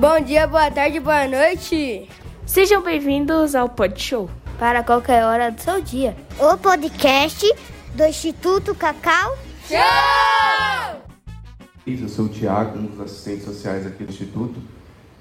Bom 0.00 0.18
dia, 0.18 0.46
boa 0.46 0.70
tarde, 0.70 0.98
boa 0.98 1.28
noite. 1.28 2.08
Sejam 2.46 2.82
bem-vindos 2.82 3.54
ao 3.54 3.68
Pod 3.68 4.00
Show. 4.00 4.30
Para 4.58 4.82
qualquer 4.82 5.22
hora 5.26 5.50
do 5.50 5.60
seu 5.60 5.82
dia. 5.82 6.16
O 6.38 6.56
podcast 6.56 7.46
do 7.94 8.06
Instituto 8.06 8.74
Cacau 8.74 9.36
Show! 9.68 11.02
Eu 11.86 12.08
sou 12.08 12.24
o 12.24 12.28
Tiago, 12.30 12.78
um 12.78 12.86
dos 12.86 12.98
assistentes 12.98 13.44
sociais 13.44 13.86
aqui 13.86 14.02
do 14.04 14.10
Instituto. 14.10 14.58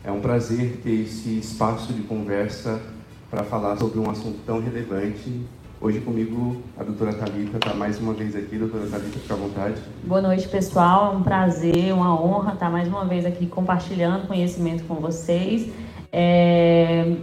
É 0.01 0.09
um 0.13 0.21
prazer 0.21 0.79
ter 0.81 1.01
esse 1.01 1.39
espaço 1.39 1.91
de 1.91 2.03
conversa 2.03 2.81
para 3.29 3.43
falar 3.43 3.75
sobre 3.75 3.99
um 3.99 4.09
assunto 4.09 4.39
tão 4.45 4.61
relevante. 4.61 5.41
Hoje 5.81 6.01
comigo 6.01 6.57
a 6.77 6.83
doutora 6.83 7.13
Thalita 7.13 7.55
está 7.55 7.73
mais 7.73 8.01
uma 8.01 8.13
vez 8.13 8.35
aqui. 8.35 8.57
Doutora 8.57 8.85
Thalita, 8.87 9.17
fica 9.17 9.33
à 9.33 9.37
vontade. 9.37 9.81
Boa 10.03 10.21
noite, 10.21 10.45
pessoal. 10.49 11.13
É 11.13 11.15
um 11.15 11.23
prazer, 11.23 11.93
uma 11.93 12.21
honra 12.21 12.51
estar 12.51 12.69
mais 12.69 12.85
uma 12.89 13.05
vez 13.05 13.25
aqui 13.25 13.47
compartilhando 13.47 14.27
conhecimento 14.27 14.83
com 14.83 14.95
vocês. 14.95 15.71
É... 16.11 17.15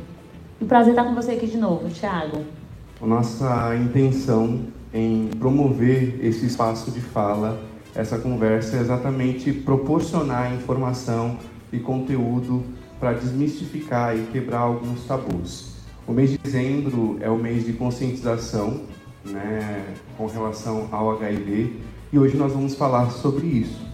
Um 0.58 0.66
prazer 0.66 0.94
estar 0.94 1.04
com 1.04 1.14
você 1.14 1.32
aqui 1.32 1.46
de 1.46 1.58
novo, 1.58 1.90
Tiago. 1.90 2.44
Nossa 2.98 3.76
intenção 3.76 4.60
em 4.90 5.28
promover 5.38 6.24
esse 6.24 6.46
espaço 6.46 6.90
de 6.90 7.00
fala, 7.00 7.60
essa 7.94 8.16
conversa, 8.16 8.78
é 8.78 8.80
exatamente 8.80 9.52
proporcionar 9.52 10.54
informação 10.54 11.36
e 11.70 11.78
conteúdo 11.78 12.64
para 12.98 13.12
desmistificar 13.12 14.16
e 14.16 14.22
quebrar 14.32 14.60
alguns 14.60 15.04
tabus. 15.04 15.75
O 16.06 16.12
mês 16.12 16.30
de 16.30 16.38
dezembro 16.38 17.16
é 17.20 17.28
o 17.28 17.36
mês 17.36 17.66
de 17.66 17.72
conscientização 17.72 18.82
né, 19.24 19.94
com 20.16 20.26
relação 20.26 20.88
ao 20.92 21.10
HIV 21.10 21.72
e 22.12 22.18
hoje 22.18 22.36
nós 22.36 22.52
vamos 22.52 22.76
falar 22.76 23.10
sobre 23.10 23.44
isso. 23.44 23.84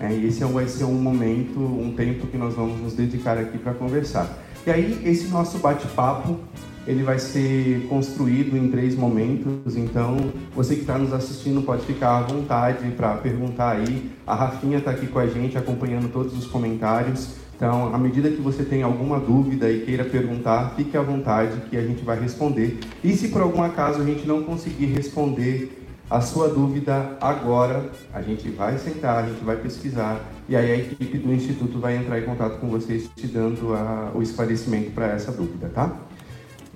É, 0.00 0.10
e 0.10 0.26
esse 0.26 0.42
vai 0.44 0.66
ser 0.66 0.84
um 0.84 0.94
momento, 0.94 1.60
um 1.60 1.92
tempo 1.94 2.26
que 2.28 2.38
nós 2.38 2.54
vamos 2.54 2.80
nos 2.80 2.94
dedicar 2.94 3.36
aqui 3.36 3.58
para 3.58 3.74
conversar. 3.74 4.38
E 4.66 4.70
aí, 4.70 5.02
esse 5.04 5.28
nosso 5.28 5.58
bate-papo 5.58 6.40
ele 6.86 7.02
vai 7.02 7.18
ser 7.18 7.86
construído 7.88 8.56
em 8.56 8.70
três 8.70 8.94
momentos, 8.94 9.76
então 9.76 10.16
você 10.54 10.74
que 10.74 10.82
está 10.82 10.98
nos 10.98 11.12
assistindo 11.12 11.62
pode 11.62 11.84
ficar 11.84 12.18
à 12.18 12.22
vontade 12.22 12.90
para 12.90 13.16
perguntar 13.16 13.76
aí. 13.76 14.10
A 14.26 14.34
Rafinha 14.34 14.78
está 14.78 14.90
aqui 14.90 15.06
com 15.06 15.18
a 15.18 15.26
gente 15.26 15.56
acompanhando 15.56 16.10
todos 16.10 16.36
os 16.36 16.46
comentários. 16.46 17.36
Então, 17.56 17.94
à 17.94 17.98
medida 17.98 18.30
que 18.30 18.40
você 18.40 18.64
tem 18.64 18.82
alguma 18.82 19.20
dúvida 19.20 19.70
e 19.70 19.80
queira 19.82 20.04
perguntar, 20.04 20.74
fique 20.76 20.96
à 20.96 21.02
vontade 21.02 21.60
que 21.70 21.76
a 21.76 21.82
gente 21.82 22.04
vai 22.04 22.18
responder. 22.18 22.78
E 23.02 23.12
se 23.14 23.28
por 23.28 23.40
algum 23.40 23.62
acaso 23.62 24.00
a 24.00 24.04
gente 24.04 24.26
não 24.26 24.42
conseguir 24.42 24.86
responder 24.86 25.84
a 26.10 26.20
sua 26.20 26.48
dúvida 26.48 27.16
agora, 27.20 27.90
a 28.12 28.20
gente 28.20 28.50
vai 28.50 28.76
sentar, 28.78 29.24
a 29.24 29.28
gente 29.28 29.42
vai 29.42 29.56
pesquisar 29.56 30.20
e 30.48 30.54
aí 30.54 30.70
a 30.70 30.76
equipe 30.76 31.16
do 31.16 31.32
Instituto 31.32 31.78
vai 31.78 31.96
entrar 31.96 32.18
em 32.18 32.24
contato 32.24 32.58
com 32.58 32.68
vocês 32.68 33.08
te 33.16 33.26
dando 33.26 33.72
a, 33.72 34.10
o 34.14 34.22
esclarecimento 34.22 34.90
para 34.90 35.06
essa 35.06 35.32
dúvida, 35.32 35.70
tá? 35.74 35.96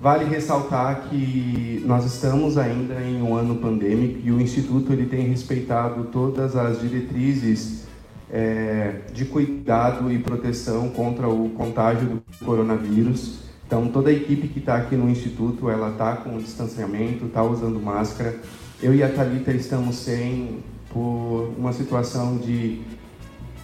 Vale 0.01 0.25
ressaltar 0.25 1.09
que 1.09 1.83
nós 1.85 2.05
estamos 2.05 2.57
ainda 2.57 2.95
em 3.01 3.21
um 3.21 3.35
ano 3.35 3.55
pandêmico 3.57 4.19
e 4.23 4.31
o 4.31 4.41
Instituto 4.41 4.93
ele 4.93 5.05
tem 5.05 5.27
respeitado 5.27 6.05
todas 6.05 6.55
as 6.55 6.79
diretrizes 6.79 7.88
é, 8.31 9.01
de 9.13 9.25
cuidado 9.25 10.11
e 10.11 10.19
proteção 10.19 10.89
contra 10.89 11.27
o 11.27 11.49
contágio 11.51 12.07
do 12.07 12.45
coronavírus. 12.45 13.39
Então, 13.65 13.87
toda 13.87 14.09
a 14.09 14.13
equipe 14.13 14.47
que 14.47 14.59
está 14.59 14.77
aqui 14.77 14.95
no 14.95 15.09
Instituto, 15.09 15.69
ela 15.69 15.91
está 15.91 16.15
com 16.17 16.37
distanciamento, 16.37 17.25
está 17.25 17.43
usando 17.43 17.79
máscara. 17.79 18.35
Eu 18.81 18.95
e 18.95 19.03
a 19.03 19.09
Thalita 19.09 19.51
estamos 19.51 19.97
sem 19.97 20.59
por 20.91 21.53
uma 21.57 21.71
situação 21.71 22.37
de 22.37 22.81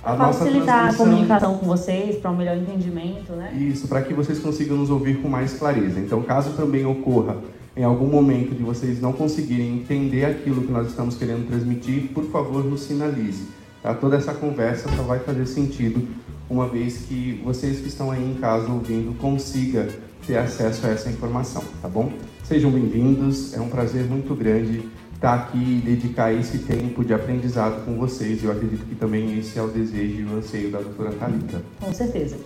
a 0.03 0.15
facilitar 0.31 0.89
a 0.89 0.93
comunicação 0.93 1.57
com 1.57 1.65
vocês 1.65 2.17
para 2.17 2.29
um 2.29 2.37
melhor 2.37 2.55
entendimento, 2.55 3.33
né? 3.33 3.51
Isso, 3.55 3.87
para 3.87 4.03
que 4.03 4.13
vocês 4.13 4.37
consigam 4.37 4.77
nos 4.77 4.91
ouvir 4.91 5.19
com 5.19 5.27
mais 5.27 5.53
clareza. 5.53 5.99
Então, 5.99 6.21
caso 6.21 6.51
também 6.51 6.85
ocorra 6.85 7.37
em 7.75 7.83
algum 7.83 8.05
momento 8.05 8.53
de 8.53 8.61
vocês 8.61 9.01
não 9.01 9.11
conseguirem 9.11 9.79
entender 9.79 10.25
aquilo 10.25 10.61
que 10.61 10.71
nós 10.71 10.87
estamos 10.87 11.15
querendo 11.15 11.47
transmitir, 11.47 12.09
por 12.13 12.23
favor, 12.25 12.63
nos 12.63 12.81
sinalize. 12.81 13.47
Tá? 13.85 13.93
Toda 13.93 14.17
essa 14.17 14.33
conversa 14.33 14.89
só 14.95 15.03
vai 15.03 15.19
fazer 15.19 15.45
sentido 15.45 16.07
uma 16.49 16.67
vez 16.67 17.05
que 17.07 17.39
vocês 17.45 17.79
que 17.79 17.87
estão 17.87 18.09
aí 18.09 18.31
em 18.31 18.33
casa 18.33 18.67
ouvindo 18.67 19.15
consiga 19.19 19.87
ter 20.25 20.37
acesso 20.37 20.87
a 20.87 20.89
essa 20.89 21.07
informação, 21.07 21.63
tá 21.83 21.87
bom? 21.87 22.11
Sejam 22.43 22.71
bem-vindos, 22.71 23.53
é 23.53 23.61
um 23.61 23.69
prazer 23.69 24.05
muito 24.05 24.33
grande 24.33 24.89
estar 25.13 25.35
aqui 25.35 25.59
e 25.59 25.81
dedicar 25.85 26.33
esse 26.33 26.57
tempo 26.59 27.05
de 27.05 27.13
aprendizado 27.13 27.85
com 27.85 27.95
vocês. 27.95 28.43
Eu 28.43 28.51
acredito 28.51 28.87
que 28.87 28.95
também 28.95 29.37
esse 29.37 29.59
é 29.59 29.61
o 29.61 29.67
desejo 29.67 30.21
e 30.21 30.25
o 30.25 30.37
anseio 30.37 30.71
da 30.71 30.79
doutora 30.79 31.11
Thalita. 31.11 31.61
Com 31.79 31.93
certeza. 31.93 32.37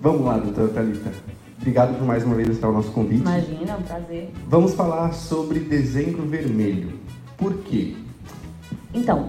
Vamos 0.00 0.22
lá, 0.22 0.38
doutora 0.38 0.68
Thalita. 0.68 1.12
Obrigado 1.58 1.98
por 1.98 2.06
mais 2.06 2.24
uma 2.24 2.34
vez 2.34 2.48
aceitar 2.48 2.70
o 2.70 2.72
nosso 2.72 2.92
convite. 2.92 3.20
Imagina, 3.20 3.72
é 3.72 3.76
um 3.76 3.82
prazer. 3.82 4.30
Vamos 4.48 4.72
falar 4.72 5.12
sobre 5.12 5.58
Dezembro 5.58 6.22
Vermelho. 6.26 6.94
Por 7.36 7.52
quê? 7.58 7.94
Então, 8.94 9.28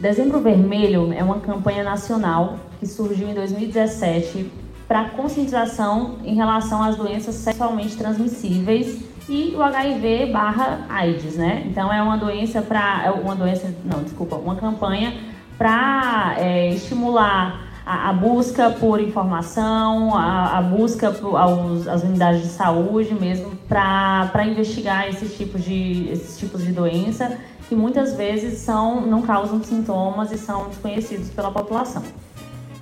Dezembro 0.00 0.40
Vermelho 0.40 1.12
é 1.12 1.22
uma 1.22 1.40
campanha 1.40 1.84
nacional 1.84 2.56
que 2.78 2.86
surgiu 2.86 3.28
em 3.28 3.34
2017 3.34 4.50
para 4.88 5.10
conscientização 5.10 6.16
em 6.24 6.34
relação 6.34 6.82
às 6.82 6.96
doenças 6.96 7.34
sexualmente 7.34 7.98
transmissíveis 7.98 9.04
e 9.28 9.54
o 9.54 9.62
HIV 9.62 10.32
barra 10.32 10.86
AIDS, 10.88 11.36
né? 11.36 11.66
Então 11.66 11.92
é 11.92 12.02
uma 12.02 12.16
doença 12.16 12.62
para 12.62 13.04
é 13.04 13.10
uma 13.10 13.36
doença, 13.36 13.74
não, 13.84 14.02
desculpa, 14.02 14.36
uma 14.36 14.56
campanha 14.56 15.12
para 15.58 16.34
é, 16.38 16.70
estimular 16.70 17.69
a, 17.90 18.10
a, 18.10 18.12
busca 18.12 18.70
por 18.70 19.00
informação, 19.00 20.14
a, 20.14 20.58
a 20.58 20.62
busca 20.62 21.10
por 21.10 21.34
aos, 21.34 21.88
as 21.88 22.04
unidades 22.04 22.42
de 22.42 22.48
saúde 22.50 23.12
mesmo 23.12 23.50
para 23.68 24.44
investigar 24.46 25.08
esses 25.08 25.36
tipos 25.36 25.64
de 25.64 26.08
esses 26.08 26.38
tipos 26.38 26.64
de 26.64 26.70
doença 26.70 27.36
que 27.68 27.74
muitas 27.74 28.14
vezes 28.14 28.60
são 28.60 29.04
não 29.04 29.22
causam 29.22 29.60
sintomas 29.64 30.30
e 30.30 30.38
são 30.38 30.68
desconhecidos 30.68 31.30
pela 31.30 31.50
população. 31.50 32.04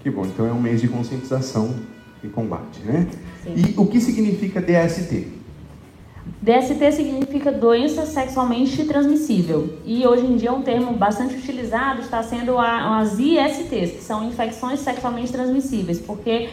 Que 0.03 0.11
bom, 0.11 0.27
então 0.27 0.47
é 0.47 0.53
um 0.53 0.61
mês 0.61 0.83
de 0.83 0.89
conscientização 0.89 1.75
e 2.23 2.29
combate, 2.29 2.81
né? 2.85 3.09
Sim. 3.43 3.55
E 3.57 3.75
o 3.79 3.87
que 3.87 4.03
significa 4.03 4.61
DST? 4.61 5.38
DST 6.43 6.93
significa 6.93 7.51
doença 7.51 8.07
sexualmente 8.07 8.85
transmissível 8.85 9.79
e 9.85 10.07
hoje 10.07 10.27
em 10.27 10.37
dia 10.37 10.51
é 10.51 10.53
um 10.53 10.63
termo 10.63 10.93
bastante 10.93 11.35
utilizado, 11.35 12.01
está 12.01 12.23
sendo 12.23 12.59
as 12.59 13.19
ISTs, 13.19 13.93
que 13.93 14.03
são 14.03 14.25
infecções 14.25 14.81
sexualmente 14.81 15.33
transmissíveis, 15.33 15.99
porque 16.01 16.51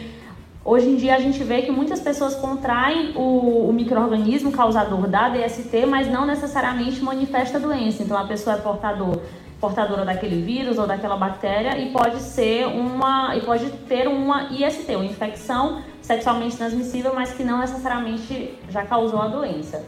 hoje 0.64 0.88
em 0.88 0.96
dia 0.96 1.14
a 1.14 1.20
gente 1.20 1.42
vê 1.44 1.62
que 1.62 1.70
muitas 1.70 2.00
pessoas 2.00 2.34
contraem 2.34 3.12
o, 3.16 3.68
o 3.68 3.72
microorganismo 3.72 4.50
causador 4.50 5.06
da 5.06 5.28
DST, 5.28 5.86
mas 5.86 6.10
não 6.10 6.26
necessariamente 6.26 7.00
manifesta 7.02 7.58
a 7.58 7.60
doença. 7.60 8.02
Então 8.02 8.16
a 8.16 8.26
pessoa 8.26 8.56
é 8.56 8.58
portador 8.58 9.20
portadora 9.60 10.04
daquele 10.04 10.42
vírus 10.42 10.78
ou 10.78 10.86
daquela 10.86 11.16
bactéria 11.16 11.78
e 11.78 11.90
pode 11.90 12.20
ser 12.20 12.66
uma 12.66 13.34
e 13.36 13.40
pode 13.40 13.70
ter 13.88 14.06
uma 14.06 14.50
IST, 14.52 14.94
uma 14.94 15.04
infecção 15.04 15.82
sexualmente 16.02 16.56
transmissível, 16.56 17.12
mas 17.14 17.32
que 17.32 17.42
não 17.42 17.58
necessariamente 17.58 18.54
já 18.68 18.84
causou 18.84 19.20
a 19.20 19.28
doença. 19.28 19.84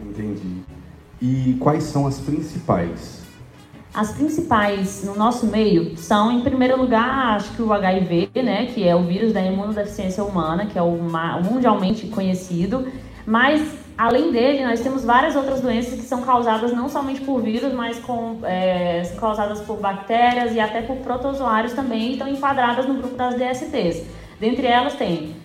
Entendi. 0.00 0.62
E 1.20 1.56
quais 1.60 1.84
são 1.84 2.06
as 2.06 2.18
principais? 2.18 3.22
As 3.92 4.12
principais 4.12 5.04
no 5.04 5.14
nosso 5.14 5.46
meio 5.46 5.96
são, 5.96 6.32
em 6.32 6.40
primeiro 6.40 6.76
lugar, 6.76 7.36
acho 7.36 7.52
que 7.52 7.62
o 7.62 7.72
HIV, 7.72 8.30
né, 8.42 8.66
que 8.66 8.82
é 8.82 8.96
o 8.96 9.04
vírus 9.04 9.32
da 9.32 9.40
imunodeficiência 9.40 10.24
humana, 10.24 10.66
que 10.66 10.76
é 10.76 10.82
o 10.82 10.98
mundialmente 11.44 12.08
conhecido, 12.08 12.88
mas 13.24 13.83
Além 13.96 14.32
dele, 14.32 14.64
nós 14.64 14.80
temos 14.80 15.04
várias 15.04 15.36
outras 15.36 15.60
doenças 15.60 15.94
que 15.94 16.04
são 16.04 16.22
causadas 16.22 16.72
não 16.72 16.88
somente 16.88 17.20
por 17.20 17.40
vírus, 17.40 17.72
mas 17.72 17.98
com, 18.00 18.40
é, 18.42 19.02
causadas 19.18 19.60
por 19.60 19.78
bactérias 19.78 20.52
e 20.52 20.58
até 20.58 20.82
por 20.82 20.96
protozoários 20.96 21.72
também, 21.72 22.12
estão 22.12 22.26
enquadradas 22.26 22.86
no 22.86 22.94
grupo 22.94 23.14
das 23.14 23.36
DSTs. 23.36 24.04
Dentre 24.40 24.66
elas 24.66 24.94
tem 24.94 25.36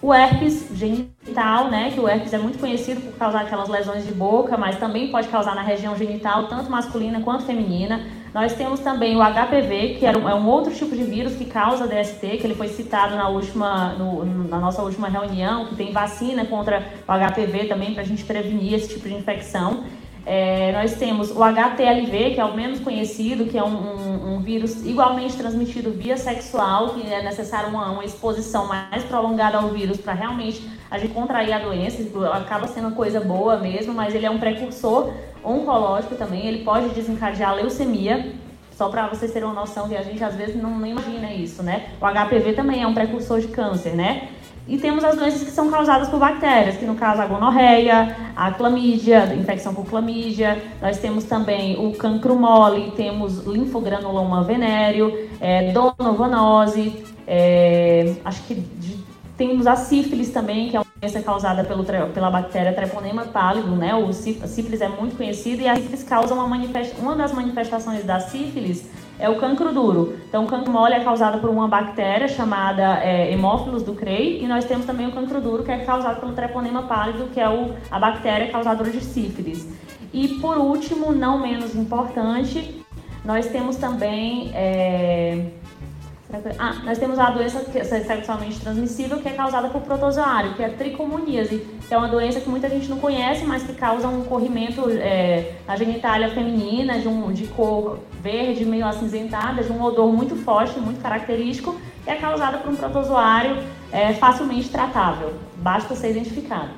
o 0.00 0.14
herpes 0.14 0.68
genital, 0.72 1.68
né, 1.68 1.90
que 1.90 1.98
o 1.98 2.08
herpes 2.08 2.32
é 2.32 2.38
muito 2.38 2.58
conhecido 2.58 3.00
por 3.00 3.12
causar 3.14 3.40
aquelas 3.40 3.68
lesões 3.68 4.06
de 4.06 4.12
boca, 4.12 4.56
mas 4.56 4.78
também 4.78 5.10
pode 5.10 5.26
causar 5.26 5.56
na 5.56 5.62
região 5.62 5.96
genital, 5.96 6.46
tanto 6.46 6.70
masculina 6.70 7.20
quanto 7.22 7.44
feminina. 7.44 8.06
Nós 8.36 8.52
temos 8.52 8.80
também 8.80 9.16
o 9.16 9.20
HPV, 9.20 9.94
que 9.98 10.04
é 10.04 10.14
um, 10.14 10.28
é 10.28 10.34
um 10.34 10.46
outro 10.46 10.70
tipo 10.70 10.94
de 10.94 11.02
vírus 11.04 11.36
que 11.36 11.46
causa 11.46 11.86
DST, 11.86 12.36
que 12.36 12.46
ele 12.46 12.54
foi 12.54 12.68
citado 12.68 13.16
na, 13.16 13.30
última, 13.30 13.94
no, 13.94 14.26
na 14.46 14.58
nossa 14.58 14.82
última 14.82 15.08
reunião, 15.08 15.64
que 15.64 15.74
tem 15.74 15.90
vacina 15.90 16.44
contra 16.44 16.86
o 17.08 17.12
HPV 17.12 17.64
também 17.64 17.94
para 17.94 18.02
a 18.02 18.04
gente 18.04 18.24
prevenir 18.24 18.74
esse 18.74 18.90
tipo 18.90 19.08
de 19.08 19.14
infecção. 19.14 19.84
É, 20.28 20.72
nós 20.72 20.96
temos 20.96 21.30
o 21.30 21.40
HTLV, 21.40 22.34
que 22.34 22.40
é 22.40 22.44
o 22.44 22.52
menos 22.52 22.80
conhecido, 22.80 23.46
que 23.46 23.56
é 23.56 23.62
um, 23.62 23.68
um, 23.68 24.34
um, 24.34 24.40
vírus 24.40 24.84
igualmente 24.84 25.36
transmitido 25.36 25.92
via 25.92 26.16
sexual, 26.16 26.94
que 26.94 27.06
é 27.06 27.22
necessário 27.22 27.68
uma, 27.68 27.92
uma 27.92 28.04
exposição 28.04 28.66
mais 28.66 29.04
prolongada 29.04 29.56
ao 29.56 29.68
vírus 29.68 29.98
para 29.98 30.14
realmente 30.14 30.68
a 30.90 30.98
gente 30.98 31.14
contrair 31.14 31.52
a 31.52 31.60
doença. 31.60 32.02
Acaba 32.32 32.66
sendo 32.66 32.90
coisa 32.90 33.20
boa 33.20 33.56
mesmo, 33.58 33.94
mas 33.94 34.16
ele 34.16 34.26
é 34.26 34.30
um 34.30 34.38
precursor 34.38 35.12
oncológico 35.44 36.16
também, 36.16 36.44
ele 36.44 36.64
pode 36.64 36.88
desencadear 36.88 37.54
leucemia. 37.54 38.34
Só 38.76 38.88
para 38.88 39.06
vocês 39.06 39.32
terem 39.32 39.48
uma 39.48 39.54
noção 39.54 39.88
que 39.88 39.96
a 39.96 40.02
gente 40.02 40.22
às 40.24 40.34
vezes 40.34 40.60
não, 40.60 40.70
não 40.70 40.86
imagina 40.86 41.32
isso, 41.32 41.62
né? 41.62 41.90
O 42.00 42.04
HPV 42.04 42.52
também 42.52 42.82
é 42.82 42.86
um 42.86 42.92
precursor 42.92 43.40
de 43.40 43.46
câncer, 43.48 43.94
né? 43.94 44.28
E 44.68 44.78
temos 44.78 45.04
as 45.04 45.16
doenças 45.16 45.42
que 45.44 45.50
são 45.50 45.70
causadas 45.70 46.08
por 46.08 46.18
bactérias, 46.18 46.76
que 46.76 46.84
no 46.84 46.96
caso 46.96 47.22
a 47.22 47.26
gonorreia, 47.26 48.16
a 48.34 48.50
clamídia, 48.50 49.32
infecção 49.34 49.72
por 49.72 49.84
clamídia. 49.84 50.60
Nós 50.82 50.98
temos 50.98 51.24
também 51.24 51.78
o 51.78 51.92
cancro 51.92 52.34
mole, 52.34 52.92
temos 52.96 53.44
linfogranuloma 53.46 54.42
venéreo, 54.42 55.28
é, 55.40 55.72
donovanose, 55.72 57.04
é, 57.26 58.14
acho 58.24 58.42
que 58.42 58.54
de, 58.54 58.96
temos 59.36 59.66
a 59.66 59.76
sífilis 59.76 60.30
também, 60.30 60.68
que 60.68 60.76
é 60.76 60.80
uma 60.80 60.86
doença 61.00 61.20
causada 61.20 61.62
pelo, 61.62 61.84
pela 61.84 62.30
bactéria 62.30 62.72
Treponema 62.72 63.26
pálido, 63.26 63.70
né? 63.76 63.94
O 63.94 64.12
sífilis 64.12 64.80
é 64.80 64.88
muito 64.88 65.16
conhecido 65.16 65.62
e 65.62 65.68
a 65.68 65.76
sífilis 65.76 66.02
causa 66.02 66.34
uma 66.34 66.48
manifesta 66.48 66.96
uma 67.00 67.14
das 67.14 67.32
manifestações 67.32 68.04
da 68.04 68.18
sífilis 68.18 68.88
é 69.18 69.28
o 69.28 69.36
cancro 69.36 69.72
duro. 69.72 70.16
Então, 70.28 70.44
o 70.44 70.46
cancro 70.46 70.70
mole 70.70 70.94
é 70.94 71.00
causado 71.00 71.40
por 71.40 71.50
uma 71.50 71.68
bactéria 71.68 72.28
chamada 72.28 73.00
é, 73.02 73.32
Hemophilus 73.32 73.82
ducreyi 73.82 74.42
e 74.42 74.46
nós 74.46 74.64
temos 74.64 74.86
também 74.86 75.06
o 75.06 75.12
cancro 75.12 75.40
duro, 75.40 75.62
que 75.62 75.70
é 75.70 75.78
causado 75.78 76.20
pelo 76.20 76.32
treponema 76.32 76.82
pálido, 76.82 77.30
que 77.32 77.40
é 77.40 77.48
o, 77.48 77.74
a 77.90 77.98
bactéria 77.98 78.50
causadora 78.50 78.90
de 78.90 79.00
sífilis. 79.00 79.68
E, 80.12 80.28
por 80.40 80.58
último, 80.58 81.12
não 81.12 81.38
menos 81.38 81.74
importante, 81.74 82.84
nós 83.24 83.46
temos 83.46 83.76
também... 83.76 84.50
É, 84.54 85.46
ah, 86.58 86.82
nós 86.84 86.98
temos 86.98 87.18
a 87.20 87.30
doença 87.30 87.64
sexualmente 87.84 88.60
transmissível 88.60 89.18
que 89.18 89.28
é 89.28 89.32
causada 89.32 89.68
por 89.68 89.80
protozoário, 89.82 90.54
que 90.54 90.62
é 90.62 90.66
a 90.66 90.70
tricomoníase, 90.70 91.64
que 91.86 91.94
é 91.94 91.96
uma 91.96 92.08
doença 92.08 92.40
que 92.40 92.48
muita 92.48 92.68
gente 92.68 92.88
não 92.88 92.98
conhece, 92.98 93.44
mas 93.44 93.62
que 93.62 93.72
causa 93.72 94.08
um 94.08 94.24
corrimento 94.24 94.90
é, 94.90 95.54
na 95.66 95.76
genitália 95.76 96.28
feminina, 96.30 96.98
de, 96.98 97.06
um, 97.06 97.32
de 97.32 97.46
cor 97.46 98.00
verde, 98.20 98.64
meio 98.64 98.86
acinzentada, 98.86 99.62
de 99.62 99.70
um 99.70 99.80
odor 99.80 100.12
muito 100.12 100.34
forte, 100.34 100.80
muito 100.80 101.00
característico, 101.00 101.76
e 102.04 102.10
é 102.10 102.16
causada 102.16 102.58
por 102.58 102.72
um 102.72 102.76
protozoário 102.76 103.62
é, 103.92 104.12
facilmente 104.14 104.68
tratável, 104.68 105.32
basta 105.58 105.94
ser 105.94 106.10
identificado. 106.10 106.70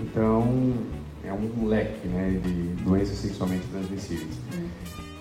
Então, 0.00 0.74
é 1.22 1.32
um 1.32 1.66
leque 1.66 2.06
né, 2.08 2.40
de 2.42 2.82
doenças 2.82 3.18
sexualmente 3.18 3.66
transmissíveis. 3.66 4.38
Hum. 4.54 4.85